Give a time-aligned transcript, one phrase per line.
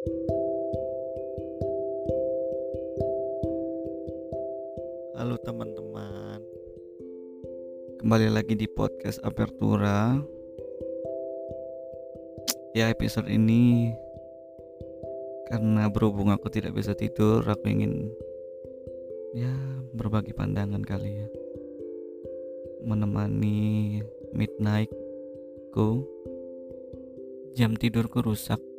[0.00, 0.16] Halo
[5.44, 6.40] teman-teman.
[8.00, 10.16] Kembali lagi di podcast Apertura.
[12.72, 13.92] Ya episode ini
[15.52, 18.08] Karena berhubung aku tidak bisa tidur Aku ingin
[19.36, 19.52] Ya
[19.92, 21.28] berbagi pandangan kali ya.
[22.88, 24.00] Menemani
[24.32, 26.08] midnightku.
[27.52, 28.69] Jam tidurku rusak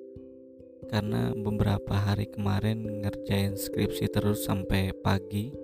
[0.92, 5.56] karena beberapa hari kemarin ngerjain skripsi terus sampai pagi.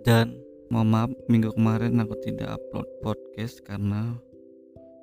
[0.00, 0.40] Dan
[0.72, 4.16] mohon maaf minggu kemarin aku tidak upload podcast karena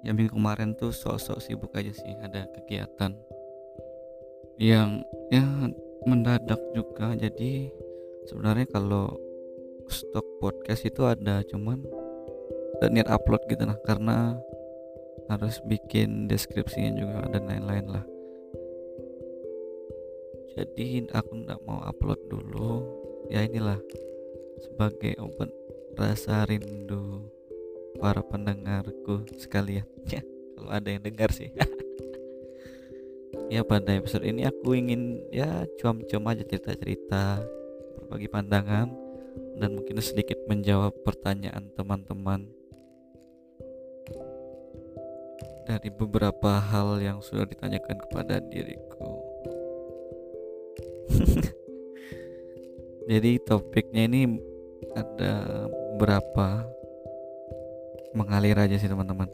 [0.01, 3.13] ya minggu kemarin tuh sok-sok sibuk aja sih ada kegiatan
[4.57, 5.45] yang ya
[6.09, 7.13] mendadak juga.
[7.13, 7.69] Jadi
[8.25, 9.13] sebenarnya kalau
[9.85, 11.85] stok podcast itu ada cuman
[12.81, 14.33] dan niat upload gitu lah karena
[15.29, 18.05] harus bikin deskripsinya juga dan lain-lain lah
[20.51, 22.83] jadi aku nggak mau upload dulu.
[23.31, 23.79] Ya inilah
[24.59, 25.47] sebagai obat
[25.95, 27.23] rasa rindu
[27.99, 29.87] para pendengarku sekalian.
[30.11, 30.19] Ya
[30.59, 31.51] kalau ada yang dengar sih.
[33.51, 37.43] Ya pada episode ini aku ingin ya cuam-cuam aja cerita-cerita
[37.99, 38.87] berbagi pandangan
[39.59, 42.47] dan mungkin sedikit menjawab pertanyaan teman-teman.
[45.67, 49.20] Dari beberapa hal yang sudah ditanyakan kepada diriku
[53.11, 54.39] jadi topiknya ini
[54.95, 55.67] ada
[55.99, 56.63] berapa
[58.11, 59.27] mengalir aja sih teman-teman.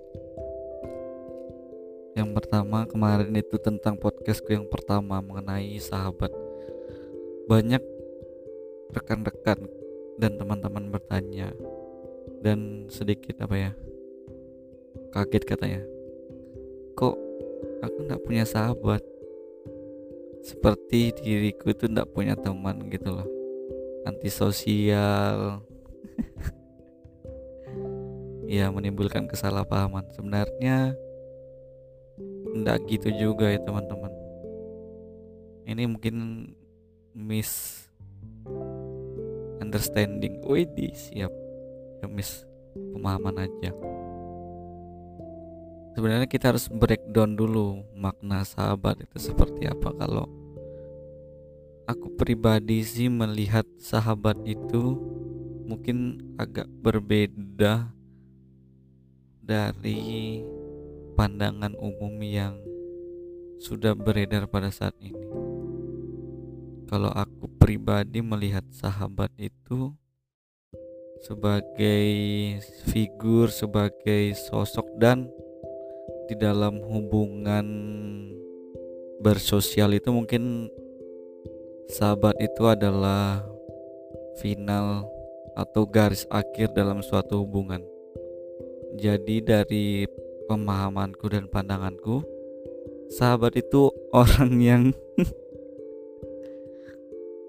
[2.18, 6.34] Yang pertama kemarin itu tentang podcastku yang pertama mengenai sahabat.
[7.46, 7.82] Banyak
[8.94, 9.70] rekan-rekan
[10.18, 11.54] dan teman-teman bertanya
[12.42, 13.72] dan sedikit apa ya
[15.14, 15.82] kaget katanya
[16.98, 17.16] kok
[17.82, 19.02] aku nggak punya sahabat
[20.48, 23.28] seperti diriku itu tidak punya teman gitu loh.
[24.08, 25.60] Antisosial.
[28.48, 30.08] Ya menimbulkan kesalahpahaman.
[30.16, 30.96] Sebenarnya
[32.56, 34.08] tidak gitu juga ya teman-teman.
[35.68, 36.16] Ini mungkin
[37.12, 37.84] miss
[39.60, 40.40] understanding.
[40.48, 41.36] Widi siap.
[42.00, 42.48] Ya miss
[42.96, 43.76] pemahaman aja.
[45.98, 49.92] Sebenarnya kita harus breakdown dulu makna sahabat itu seperti apa.
[49.92, 50.37] Kalau
[51.88, 55.00] aku pribadi sih melihat sahabat itu
[55.64, 57.96] mungkin agak berbeda
[59.40, 60.44] dari
[61.16, 62.60] pandangan umum yang
[63.64, 65.32] sudah beredar pada saat ini.
[66.92, 69.96] Kalau aku pribadi melihat sahabat itu
[71.24, 72.08] sebagai
[72.92, 75.32] figur, sebagai sosok dan
[76.28, 77.68] di dalam hubungan
[79.24, 80.68] bersosial itu mungkin
[81.88, 83.42] sahabat itu adalah
[84.44, 85.08] final
[85.58, 87.82] atau garis akhir dalam suatu hubungan.
[89.00, 90.06] Jadi dari
[90.46, 92.22] pemahamanku dan pandanganku,
[93.12, 94.84] sahabat itu orang yang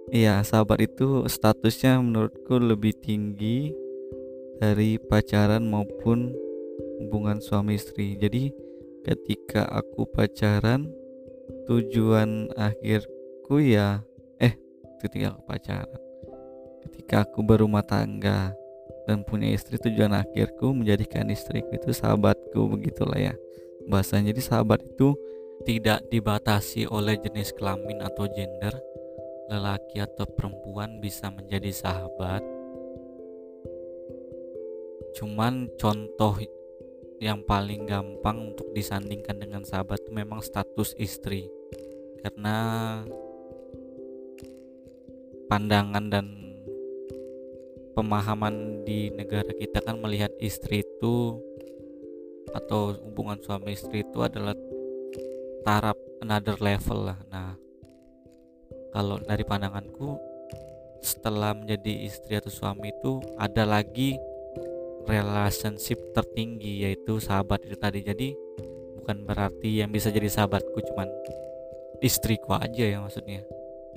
[0.09, 3.77] Iya, sahabat itu statusnya menurutku lebih tinggi
[4.56, 6.32] dari pacaran maupun
[7.04, 8.16] hubungan suami istri.
[8.16, 8.48] Jadi
[9.04, 10.88] ketika aku pacaran,
[11.69, 14.00] tujuan akhirku ya
[15.00, 16.00] ketika aku pacaran.
[16.84, 18.54] Ketika aku berumah tangga
[19.09, 23.34] dan punya istri tujuan akhirku menjadikan istriku itu sahabatku begitulah ya.
[23.88, 25.16] Bahasanya jadi sahabat itu
[25.64, 28.76] tidak dibatasi oleh jenis kelamin atau gender.
[29.48, 32.44] Lelaki atau perempuan bisa menjadi sahabat.
[35.16, 36.36] Cuman contoh
[37.19, 41.48] yang paling gampang untuk disandingkan dengan sahabat itu memang status istri.
[42.20, 43.00] Karena
[45.48, 46.26] pandangan dan
[47.97, 51.41] pemahaman di negara kita kan melihat istri itu
[52.54, 54.54] atau hubungan suami istri itu adalah
[55.66, 57.19] taraf another level lah.
[57.33, 57.56] Nah,
[58.95, 60.21] kalau dari pandanganku
[61.03, 64.15] setelah menjadi istri atau suami itu ada lagi
[65.09, 68.01] relationship tertinggi yaitu sahabat itu tadi.
[68.04, 68.28] Jadi
[69.01, 71.09] bukan berarti yang bisa jadi sahabatku cuman
[72.04, 73.42] istriku aja ya maksudnya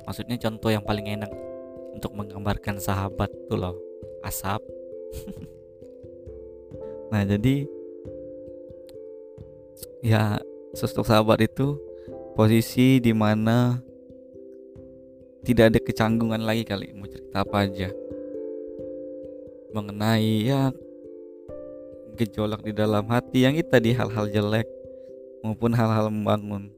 [0.06, 1.31] maksudnya contoh yang paling enak
[1.92, 3.75] untuk menggambarkan sahabat tuh loh
[4.25, 4.62] asap.
[7.12, 7.68] Nah jadi
[10.00, 10.39] ya
[10.71, 11.75] sosok sahabat itu
[12.39, 13.83] posisi di mana
[15.44, 17.92] tidak ada kecanggungan lagi kali mau cerita apa aja.
[19.75, 20.71] Mengenai ya
[22.15, 24.68] gejolak di dalam hati yang itu tadi hal-hal jelek
[25.44, 26.71] maupun hal-hal membangun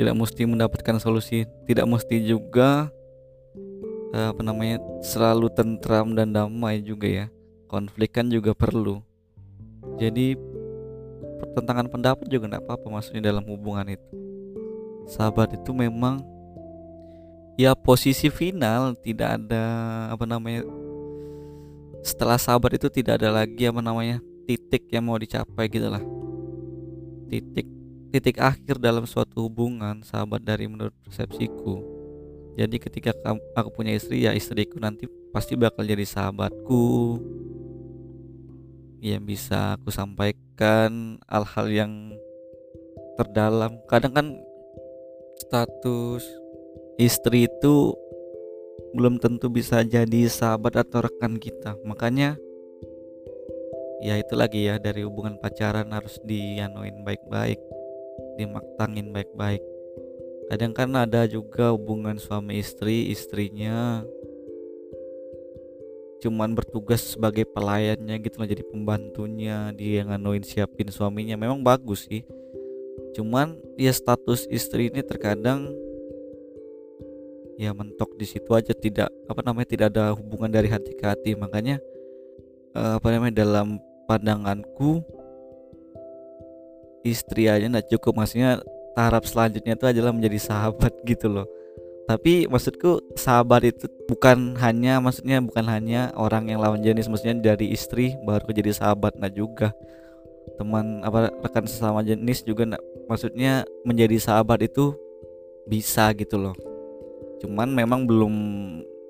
[0.00, 2.88] tidak mesti mendapatkan solusi tidak mesti juga
[4.16, 7.26] eh, apa namanya selalu tentram dan damai juga ya.
[7.68, 9.04] Konflik kan juga perlu.
[10.00, 10.34] Jadi
[11.44, 14.08] pertentangan pendapat juga tidak apa-apa maksudnya dalam hubungan itu.
[15.04, 16.24] Sahabat itu memang
[17.60, 19.64] ya posisi final tidak ada
[20.08, 20.64] apa namanya
[22.00, 24.16] setelah sahabat itu tidak ada lagi apa namanya
[24.48, 26.02] titik yang mau dicapai gitu lah.
[27.28, 27.79] Titik
[28.10, 31.78] titik akhir dalam suatu hubungan sahabat dari menurut persepsiku.
[32.58, 33.14] Jadi ketika
[33.54, 37.16] aku punya istri ya istriku nanti pasti bakal jadi sahabatku.
[39.00, 41.92] Yang bisa aku sampaikan hal-hal yang
[43.16, 43.80] terdalam.
[43.88, 44.26] Kadang kan
[45.40, 46.26] status
[47.00, 47.96] istri itu
[48.92, 51.78] belum tentu bisa jadi sahabat atau rekan kita.
[51.86, 52.36] Makanya
[54.02, 57.60] ya itu lagi ya dari hubungan pacaran harus dianuin baik-baik
[58.40, 59.60] dimaktangin baik-baik.
[60.50, 64.02] Kadang kan ada juga hubungan suami istri istrinya
[66.20, 71.34] cuman bertugas sebagai pelayannya gitu loh jadi pembantunya dia nganuin siapin suaminya.
[71.34, 72.22] Memang bagus sih.
[73.16, 75.72] Cuman ya status istri ini terkadang
[77.56, 81.32] ya mentok di situ aja tidak apa namanya tidak ada hubungan dari hati ke hati.
[81.34, 81.80] Makanya
[82.76, 85.00] uh, apa namanya dalam pandanganku
[87.06, 88.24] istri aja nggak cukup.
[88.24, 88.60] Maksudnya
[88.94, 91.46] tahap selanjutnya itu adalah menjadi sahabat gitu loh.
[92.10, 97.70] Tapi maksudku sahabat itu bukan hanya maksudnya bukan hanya orang yang lawan jenis maksudnya dari
[97.70, 99.70] istri baru jadi sahabat nah juga.
[100.58, 104.98] Teman apa rekan sesama jenis juga nah, maksudnya menjadi sahabat itu
[105.70, 106.56] bisa gitu loh.
[107.38, 108.34] Cuman memang belum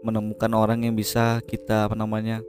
[0.04, 2.44] menemukan orang yang bisa kita apa namanya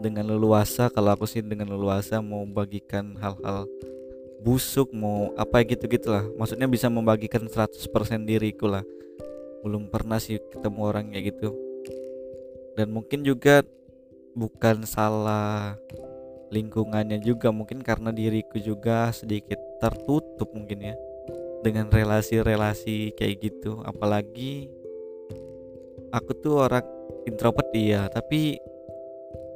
[0.00, 3.64] dengan leluasa kalau aku sih dengan leluasa mau bagikan hal-hal
[4.44, 7.72] busuk mau apa gitu gitulah maksudnya bisa membagikan 100%
[8.28, 8.84] diriku lah.
[9.64, 11.50] Belum pernah sih ketemu orang kayak gitu.
[12.76, 13.64] Dan mungkin juga
[14.36, 15.80] bukan salah
[16.52, 20.94] lingkungannya juga mungkin karena diriku juga sedikit tertutup mungkin ya
[21.64, 23.82] dengan relasi-relasi kayak gitu.
[23.82, 24.70] Apalagi
[26.14, 26.86] aku tuh orang
[27.26, 28.06] introvert iya.
[28.06, 28.60] Tapi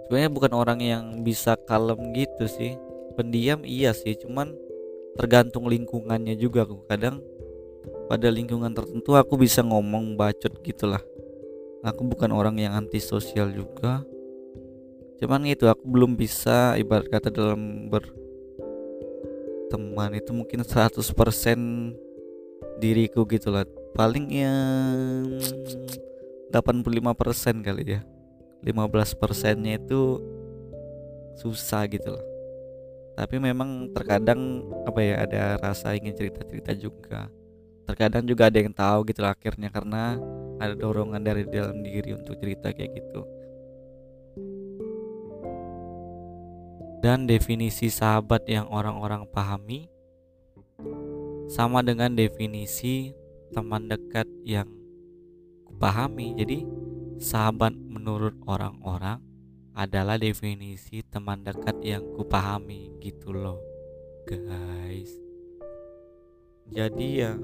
[0.07, 2.75] sebenarnya bukan orang yang bisa kalem gitu sih.
[3.15, 4.17] Pendiam iya sih.
[4.19, 4.70] Cuman
[5.19, 7.23] tergantung lingkungannya juga aku kadang
[8.11, 11.01] pada lingkungan tertentu aku bisa ngomong bacot gitulah.
[11.81, 14.05] Aku bukan orang yang antisosial juga.
[15.23, 17.89] Cuman itu aku belum bisa ibarat kata dalam
[19.71, 21.01] berteman itu mungkin 100%
[22.83, 23.65] diriku gitulah.
[23.97, 25.41] Paling yang
[26.53, 28.03] 85% kali ya.
[28.61, 30.21] 15 persennya itu
[31.41, 32.30] susah gitu loh
[33.15, 37.29] tapi memang terkadang apa ya ada rasa ingin cerita-cerita juga.
[37.87, 40.15] Terkadang juga ada yang tahu gitu akhirnya karena
[40.61, 43.23] ada dorongan dari dalam diri untuk cerita kayak gitu.
[47.01, 49.89] Dan definisi sahabat yang orang-orang pahami
[51.49, 53.17] sama dengan definisi
[53.51, 54.69] teman dekat yang
[55.67, 56.37] kupahami.
[56.37, 56.63] Jadi
[57.19, 59.30] sahabat menurut orang-orang
[59.75, 63.59] adalah definisi teman dekat yang kupahami gitu loh
[64.27, 65.11] guys.
[66.71, 67.35] Jadi ya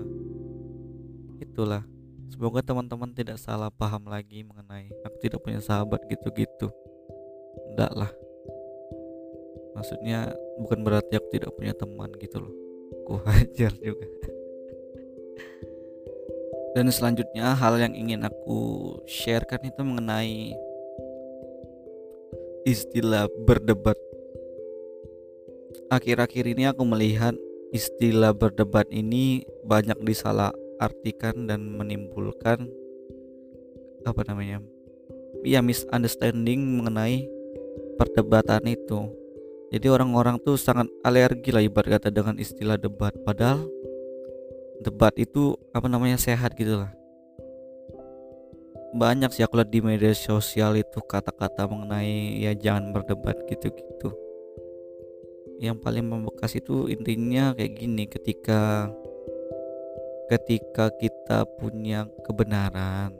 [1.43, 1.83] itulah.
[2.27, 6.69] Semoga teman-teman tidak salah paham lagi mengenai aku tidak punya sahabat gitu-gitu.
[7.73, 8.13] Enggak lah.
[9.79, 12.55] Maksudnya bukan berarti aku tidak punya teman gitu loh.
[13.07, 14.07] Ku hajar juga.
[16.77, 20.53] Dan selanjutnya hal yang ingin aku sharekan itu mengenai
[22.67, 23.95] istilah berdebat.
[25.87, 27.39] Akhir-akhir ini aku melihat
[27.71, 30.51] istilah berdebat ini banyak disalah
[30.83, 32.67] artikan dan menimbulkan
[34.03, 34.59] apa namanya?
[35.47, 37.31] Ya misunderstanding mengenai
[37.95, 39.15] perdebatan itu.
[39.71, 43.67] Jadi orang-orang tuh sangat alergi lah ibarat kata dengan istilah debat padahal
[44.83, 46.95] debat itu apa namanya sehat gitu lah
[48.95, 54.15] banyak sih aku lihat di media sosial itu kata-kata mengenai ya jangan berdebat gitu-gitu.
[55.59, 58.93] Yang paling membekas itu intinya kayak gini ketika
[60.29, 63.15] ketika kita punya kebenaran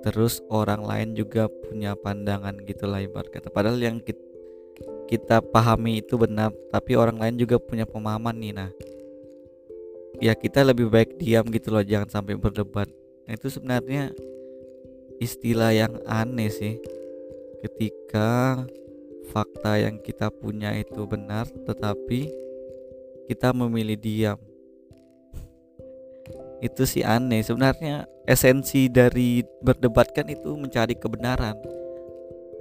[0.00, 3.52] terus orang lain juga punya pandangan gitulah ibarat kata.
[3.52, 4.22] Padahal yang kita,
[5.10, 8.70] kita pahami itu benar tapi orang lain juga punya pemahaman nih nah.
[10.18, 12.90] Ya kita lebih baik diam gitu loh jangan sampai berdebat
[13.28, 14.08] Nah, itu sebenarnya
[15.20, 16.80] istilah yang aneh sih.
[17.60, 18.64] Ketika
[19.28, 22.32] fakta yang kita punya itu benar tetapi
[23.28, 24.40] kita memilih diam.
[26.64, 27.44] Itu sih aneh.
[27.44, 31.60] Sebenarnya esensi dari berdebat kan itu mencari kebenaran.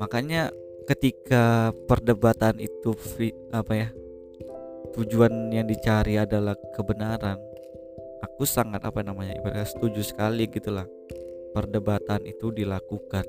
[0.03, 0.51] Makanya
[0.91, 2.91] ketika perdebatan itu
[3.51, 3.89] apa ya
[4.95, 7.47] tujuan yang dicari adalah kebenaran
[8.24, 10.86] aku sangat apa namanya ibarat setuju sekali gitulah.
[11.53, 13.25] Perdebatan itu dilakukan.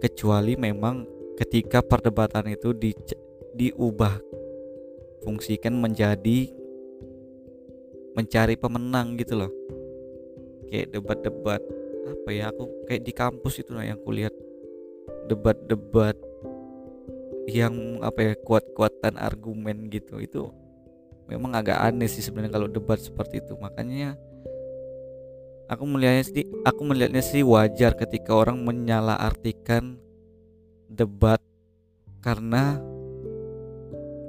[0.00, 1.04] Kecuali memang
[1.36, 2.96] ketika perdebatan itu di,
[3.54, 4.18] diubah
[5.22, 6.50] fungsikan menjadi
[8.12, 9.52] mencari pemenang gitu loh
[10.72, 11.60] kayak debat-debat
[12.08, 14.32] apa ya aku kayak di kampus itu lah yang kulihat.
[15.28, 16.16] Debat-debat
[17.46, 20.18] yang apa ya kuat-kuatan argumen gitu.
[20.18, 20.50] Itu
[21.32, 24.14] memang agak aneh sih sebenarnya kalau debat seperti itu makanya
[25.66, 29.96] aku melihatnya sih aku melihatnya sih wajar ketika orang menyalahartikan
[30.92, 31.40] debat
[32.20, 32.78] karena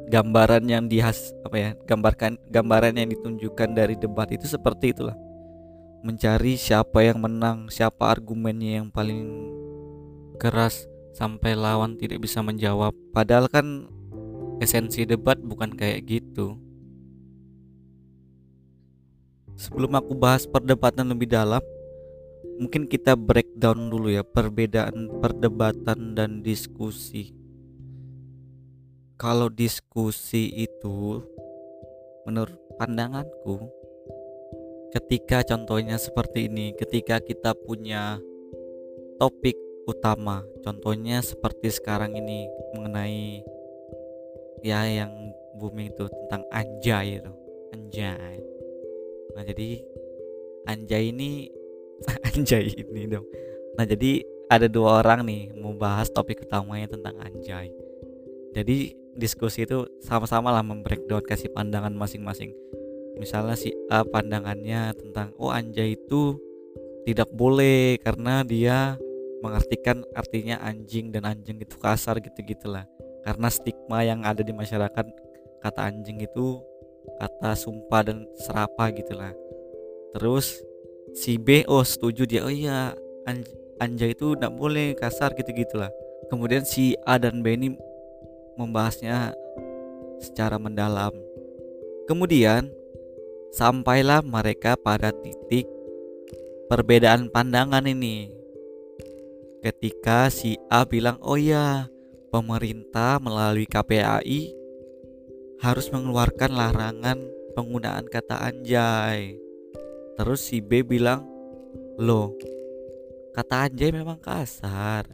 [0.07, 5.17] gambaran yang dihas apa ya gambarkan gambaran yang ditunjukkan dari debat itu seperti itulah
[6.03, 9.27] mencari siapa yang menang siapa argumennya yang paling
[10.37, 12.91] keras sampai lawan tidak bisa menjawab.
[13.13, 13.87] Padahal kan
[14.59, 16.57] esensi debat bukan kayak gitu.
[19.57, 21.61] Sebelum aku bahas perdebatan lebih dalam,
[22.57, 27.33] mungkin kita breakdown dulu ya perbedaan perdebatan dan diskusi.
[29.17, 31.21] Kalau diskusi itu
[32.27, 33.71] menurut pandanganku
[34.91, 38.19] ketika contohnya seperti ini, ketika kita punya
[39.17, 39.55] topik
[39.87, 43.43] utama contohnya seperti sekarang ini mengenai
[44.63, 45.11] ya yang
[45.59, 47.31] booming itu tentang anjay itu
[47.75, 48.42] anjay
[49.33, 49.81] nah jadi
[50.69, 51.49] anjay ini
[52.29, 53.25] anjay ini dong.
[53.75, 57.73] Nah jadi ada dua orang nih mau bahas topik utamanya tentang anjay.
[58.53, 62.53] Jadi diskusi itu sama-sama lah membreakdown kasih pandangan masing-masing.
[63.17, 66.37] Misalnya si A pandangannya tentang oh anjay itu
[67.05, 68.97] tidak boleh karena dia
[69.43, 72.87] mengartikan artinya anjing dan anjing itu kasar gitu gitulah
[73.27, 75.03] karena stigma yang ada di masyarakat
[75.59, 76.63] kata anjing itu
[77.19, 79.33] kata sumpah dan serapa gitulah.
[80.15, 80.61] Terus
[81.15, 82.41] si B oh setuju dia.
[82.45, 82.93] Oh iya
[83.25, 83.49] anj
[83.81, 85.91] anjay itu tidak boleh kasar gitu gitulah
[86.33, 87.77] kemudian si A dan B ini
[88.57, 89.37] membahasnya
[90.17, 91.13] secara mendalam.
[92.09, 92.73] Kemudian
[93.53, 95.69] sampailah mereka pada titik
[96.65, 98.33] perbedaan pandangan ini.
[99.61, 101.87] Ketika si A bilang oh ya
[102.33, 104.51] pemerintah melalui KPAI
[105.63, 107.23] harus mengeluarkan larangan
[107.55, 109.39] penggunaan kata anjay.
[110.19, 111.23] Terus si B bilang
[111.95, 112.35] loh
[113.31, 115.07] kata anjay memang kasar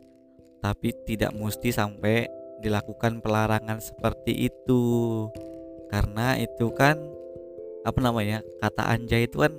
[0.60, 2.26] tapi tidak mesti sampai
[2.66, 4.84] dilakukan pelarangan seperti itu.
[5.94, 6.98] Karena itu kan
[7.86, 9.54] apa namanya kata anjay itu kan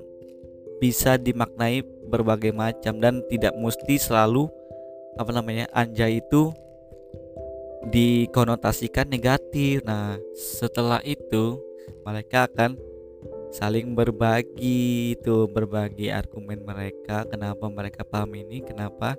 [0.82, 4.50] bisa dimaknai berbagai macam dan tidak mesti selalu
[5.16, 6.50] apa namanya anjay itu
[7.88, 9.80] dikonotasikan negatif.
[9.88, 11.56] Nah, setelah itu
[12.04, 12.76] mereka akan
[13.50, 19.18] saling berbagi itu berbagi argumen mereka kenapa mereka paham ini kenapa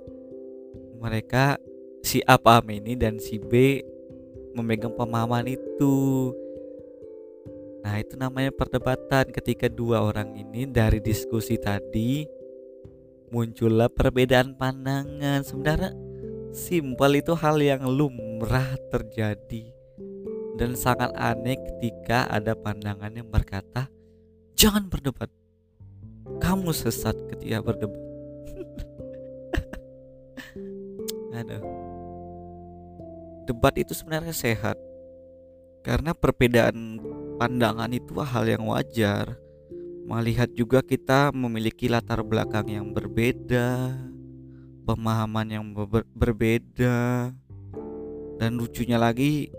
[1.03, 1.59] mereka
[1.99, 3.83] si A paham ini dan si B
[4.55, 6.31] memegang pemahaman itu
[7.83, 12.23] nah itu namanya perdebatan ketika dua orang ini dari diskusi tadi
[13.35, 15.91] muncullah perbedaan pandangan sebenarnya
[16.51, 19.71] simpel itu hal yang lumrah terjadi
[20.59, 23.87] dan sangat aneh ketika ada pandangan yang berkata
[24.53, 25.31] jangan berdebat.
[26.37, 28.03] Kamu sesat ketika berdebat.
[31.41, 31.63] Aduh.
[33.49, 34.77] Debat itu sebenarnya sehat
[35.81, 37.01] karena perbedaan
[37.41, 39.39] pandangan itu hal yang wajar.
[40.05, 43.97] Melihat juga kita memiliki latar belakang yang berbeda,
[44.85, 47.31] pemahaman yang ber berbeda,
[48.41, 49.53] dan lucunya lagi,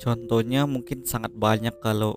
[0.00, 2.16] contohnya mungkin sangat banyak kalau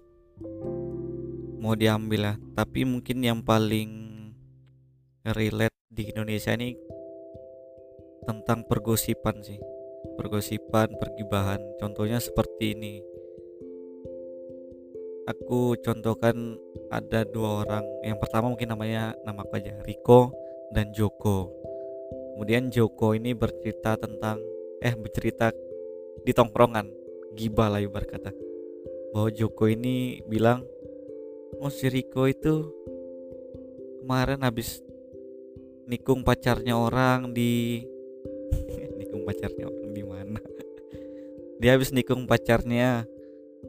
[1.59, 2.35] mau diambil lah.
[2.55, 3.91] Tapi mungkin yang paling
[5.27, 6.79] relate di Indonesia ini
[8.23, 9.59] tentang pergosipan sih,
[10.15, 11.59] pergosipan, pergibahan.
[11.75, 13.03] Contohnya seperti ini.
[15.27, 16.57] Aku contohkan
[16.89, 17.85] ada dua orang.
[18.01, 20.33] Yang pertama mungkin namanya nama aku aja Riko
[20.71, 21.61] dan Joko
[22.41, 24.41] kemudian Joko ini bercerita tentang
[24.81, 25.53] eh bercerita
[26.25, 26.89] di tongkrongan
[27.37, 28.33] gibah lah ibarat kata.
[29.13, 30.65] Bahwa Joko ini bilang
[31.61, 32.65] oh si Riko itu
[34.01, 34.81] kemarin habis
[35.85, 37.85] nikung pacarnya orang di
[38.97, 40.41] nikung pacarnya orang di mana?
[41.61, 43.05] Dia habis nikung pacarnya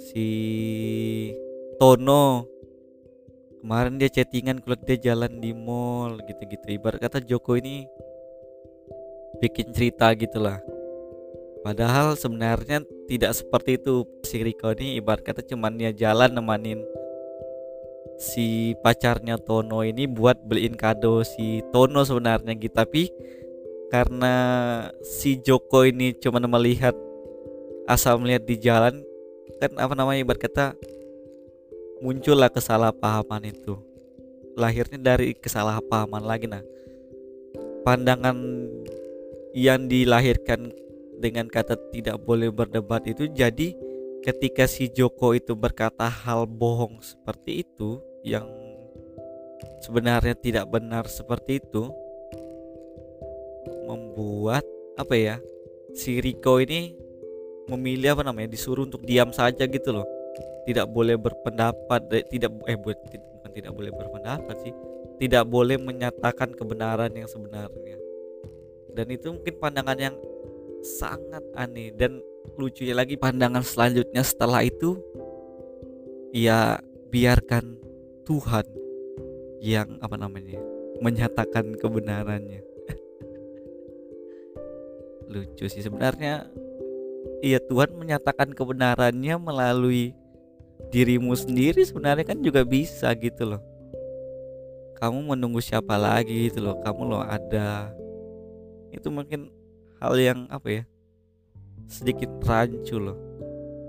[0.00, 0.26] si
[1.76, 2.48] Tono.
[3.60, 6.66] Kemarin dia chattingan kalau dia jalan di mall gitu-gitu.
[6.72, 7.86] Ibarat kata Joko ini
[9.42, 10.62] bikin cerita gitulah.
[11.66, 14.06] Padahal sebenarnya tidak seperti itu.
[14.22, 16.78] Si Riko ini ibarat kata cuman dia jalan nemanin
[18.22, 22.70] si pacarnya Tono ini buat beliin kado si Tono sebenarnya gitu.
[22.70, 23.10] Tapi
[23.90, 24.34] karena
[25.02, 26.94] si Joko ini cuma melihat
[27.90, 29.02] asal melihat di jalan
[29.58, 30.66] kan apa namanya ibarat kata
[31.98, 33.74] muncullah kesalahpahaman itu.
[34.54, 36.62] Lahirnya dari kesalahpahaman lagi nah.
[37.82, 38.38] Pandangan
[39.52, 40.72] yang dilahirkan
[41.20, 43.76] dengan kata tidak boleh berdebat itu jadi
[44.24, 48.46] ketika si Joko itu berkata hal bohong seperti itu yang
[49.82, 51.90] sebenarnya tidak benar seperti itu
[53.86, 54.66] membuat
[54.98, 55.36] apa ya
[55.92, 56.94] si Riko ini
[57.70, 60.06] memilih apa namanya disuruh untuk diam saja gitu loh.
[60.62, 64.74] Tidak boleh berpendapat tidak eh bukan tidak boleh berpendapat sih
[65.18, 68.01] tidak boleh menyatakan kebenaran yang sebenarnya
[68.92, 70.16] dan itu mungkin pandangan yang
[70.84, 71.94] sangat aneh.
[71.94, 72.20] Dan
[72.58, 75.00] lucunya lagi pandangan selanjutnya setelah itu
[76.34, 76.76] ya
[77.08, 77.78] biarkan
[78.26, 78.66] Tuhan
[79.62, 80.58] yang apa namanya
[81.00, 82.60] menyatakan kebenarannya.
[85.32, 86.50] Lucu sih sebenarnya.
[87.42, 90.14] Iya Tuhan menyatakan kebenarannya melalui
[90.90, 93.62] dirimu sendiri sebenarnya kan juga bisa gitu loh.
[94.98, 96.78] Kamu menunggu siapa lagi gitu loh.
[96.82, 97.90] Kamu loh ada
[98.92, 99.48] itu mungkin
[99.98, 100.82] hal yang apa ya
[101.88, 103.18] sedikit rancu loh.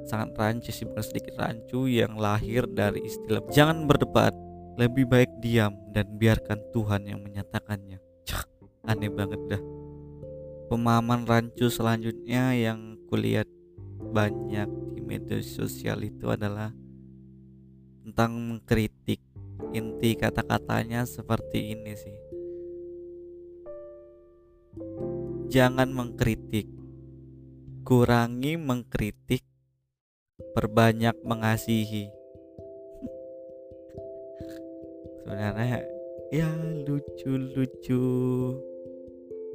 [0.03, 4.35] Sangat rancu sih bukan sedikit rancu yang lahir dari istilah jangan berdebat
[4.75, 8.01] lebih baik diam dan biarkan Tuhan yang menyatakannya.
[8.25, 8.47] Cak,
[8.89, 9.63] aneh banget dah.
[10.67, 13.45] Pemahaman rancu selanjutnya yang kulihat
[14.13, 14.67] banyak
[14.97, 16.73] di media sosial itu adalah
[18.03, 19.21] tentang mengkritik
[19.71, 22.22] inti kata-katanya seperti ini sih
[25.53, 26.65] jangan mengkritik.
[27.85, 29.45] Kurangi mengkritik.
[30.57, 32.09] Perbanyak mengasihi.
[35.21, 35.85] Sebenarnya
[36.33, 36.49] ya
[36.89, 38.01] lucu-lucu.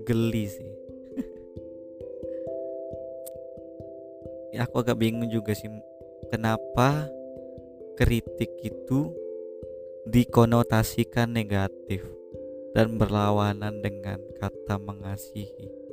[0.07, 0.73] Geli sih.
[4.49, 5.69] Ya aku agak bingung juga sih
[6.33, 7.05] kenapa
[8.01, 9.13] kritik itu
[10.09, 12.01] dikonotasikan negatif
[12.73, 15.88] dan berlawanan dengan kata mengasihi.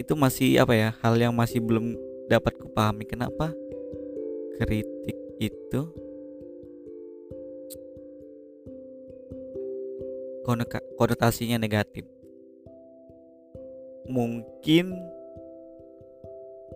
[0.00, 0.96] Itu masih apa ya?
[1.04, 1.92] Hal yang masih belum
[2.32, 3.52] dapat kupahami kenapa
[4.56, 5.80] kritik itu
[10.96, 12.08] konotasinya negatif.
[14.08, 14.96] Mungkin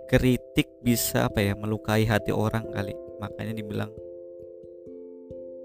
[0.04, 3.88] kritik bisa apa ya melukai hati orang kali makanya dibilang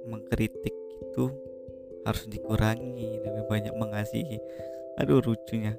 [0.08, 1.28] mengkritik itu
[2.08, 4.40] harus dikurangi lebih banyak mengasihi
[4.96, 5.76] aduh lucunya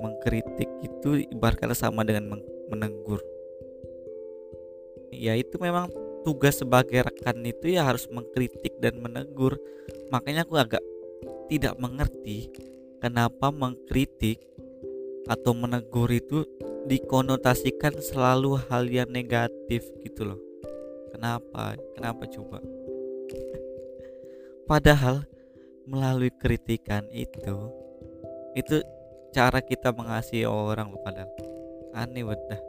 [0.00, 3.20] mengkritik itu ibarat sama dengan menegur.
[5.14, 5.90] Ya itu memang
[6.26, 9.60] tugas sebagai rekan itu ya harus mengkritik dan menegur.
[10.10, 10.82] Makanya aku agak
[11.46, 12.50] tidak mengerti
[12.98, 14.40] kenapa mengkritik
[15.28, 16.44] atau menegur itu
[16.84, 20.40] dikonotasikan selalu hal yang negatif gitu loh.
[21.12, 21.78] Kenapa?
[21.96, 22.58] Kenapa coba?
[24.68, 25.24] Padahal
[25.84, 27.70] melalui kritikan itu
[28.56, 28.80] itu
[29.34, 31.26] cara kita mengasihi orang loh padahal.
[31.90, 32.62] Aneh bedah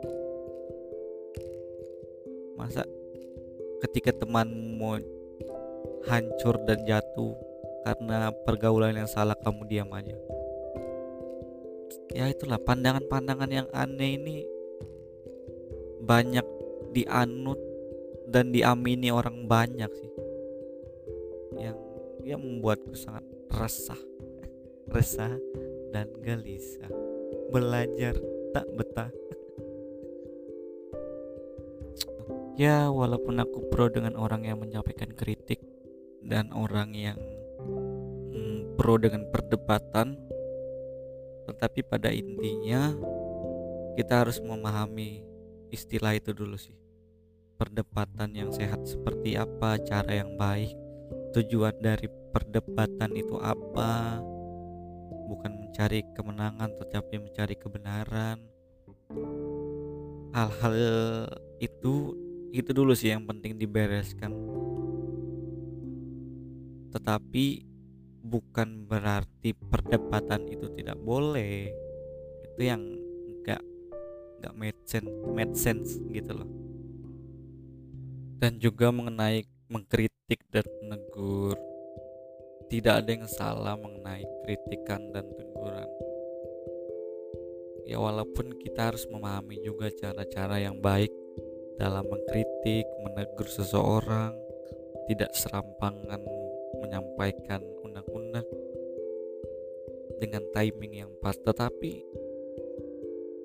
[2.56, 2.88] masa
[3.84, 4.98] ketika temanmu
[6.08, 7.36] hancur dan jatuh
[7.86, 10.18] karena pergaulan yang salah kamu diam aja.
[12.16, 14.38] Ya itulah pandangan-pandangan yang aneh ini
[16.02, 16.48] banyak
[16.96, 17.60] dianut
[18.26, 20.12] dan diamini orang banyak sih.
[21.60, 21.78] Yang
[22.26, 23.22] yang membuatku sangat
[23.54, 24.02] resah.
[24.96, 25.34] Resah
[25.96, 26.92] dan gelisah.
[27.56, 28.20] Belajar
[28.52, 29.12] tak betah.
[32.56, 35.60] Ya walaupun aku pro dengan orang yang menyampaikan kritik
[36.24, 37.20] dan orang yang
[38.32, 40.16] mm, pro dengan perdebatan
[41.52, 42.96] tetapi pada intinya
[44.00, 45.28] kita harus memahami
[45.68, 46.80] istilah itu dulu sih.
[47.60, 50.72] Perdebatan yang sehat seperti apa cara yang baik
[51.36, 54.24] tujuan dari perdebatan itu apa
[55.26, 58.38] bukan mencari kemenangan tetapi mencari kebenaran.
[60.32, 60.76] Hal-hal
[61.60, 61.94] itu
[62.56, 64.32] itu dulu sih yang penting dibereskan.
[66.96, 67.46] Tetapi
[68.24, 71.74] bukan berarti perdebatan itu tidak boleh.
[72.48, 72.82] Itu yang
[73.28, 73.62] enggak
[74.40, 76.50] enggak make sense make sense gitu loh.
[78.40, 81.58] Dan juga mengenai mengkritik dan menegur
[82.72, 85.90] tidak ada yang salah mengenai kritikan dan teguran.
[87.86, 91.14] Ya walaupun kita harus memahami juga cara-cara yang baik
[91.78, 94.34] dalam mengkritik, menegur seseorang,
[95.06, 96.22] tidak serampangan
[96.82, 98.48] menyampaikan undang-undang
[100.18, 102.02] dengan timing yang pas tetapi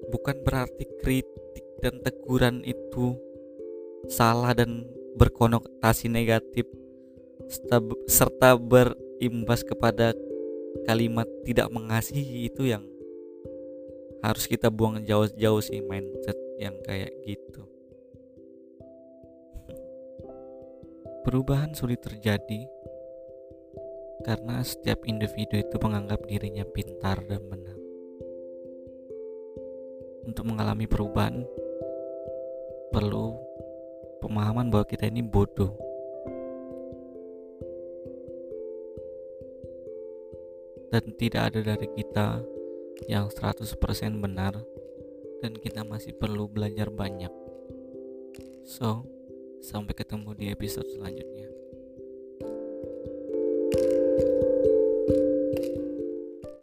[0.09, 3.19] bukan berarti kritik dan teguran itu
[4.09, 6.65] salah dan berkonotasi negatif
[8.07, 8.55] serta
[9.21, 10.17] berimbas kepada
[10.89, 12.81] kalimat tidak mengasihi itu yang
[14.25, 17.61] harus kita buang jauh-jauh sih mindset yang kayak gitu
[21.29, 22.65] perubahan sulit terjadi
[24.25, 27.77] karena setiap individu itu menganggap dirinya pintar dan benar.
[30.29, 31.41] Untuk mengalami perubahan,
[32.93, 33.41] perlu
[34.21, 35.90] pemahaman bahwa kita ini bodoh.
[40.91, 42.43] Dan tidak ada dari kita
[43.09, 43.79] yang 100%
[44.19, 44.59] benar
[45.41, 47.33] dan kita masih perlu belajar banyak.
[48.67, 49.09] So,
[49.65, 51.60] sampai ketemu di episode selanjutnya.